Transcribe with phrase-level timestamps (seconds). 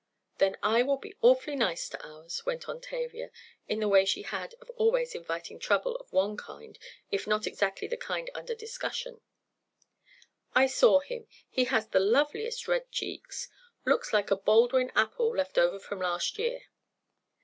[0.39, 3.29] "Then I will have to be awfully nice to ours," went on Tavia,
[3.67, 6.79] in the way she had of always inviting trouble of one kind
[7.11, 9.21] if not exactly the kind under discussion.
[10.55, 11.27] "I saw him.
[11.47, 13.47] He has the loveliest red cheeks.
[13.85, 16.61] Looks like a Baldwin apple left over from last year."